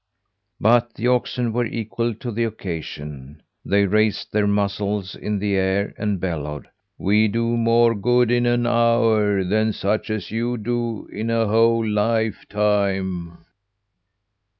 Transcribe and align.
But 0.59 0.95
the 0.95 1.05
oxen 1.09 1.53
were 1.53 1.67
equal 1.67 2.15
to 2.15 2.31
the 2.31 2.43
occasion. 2.43 3.43
They 3.63 3.85
raised 3.85 4.31
their 4.33 4.47
muzzles 4.47 5.15
in 5.15 5.37
the 5.37 5.53
air 5.53 5.93
and 5.95 6.19
bellowed: 6.19 6.67
"We 6.97 7.27
do 7.27 7.55
more 7.55 7.93
good 7.93 8.31
in 8.31 8.47
an 8.47 8.65
hour 8.65 9.43
than 9.43 9.73
such 9.73 10.09
as 10.09 10.31
you 10.31 10.57
do 10.57 11.05
in 11.11 11.29
a 11.29 11.45
whole 11.45 11.87
lifetime." 11.87 13.45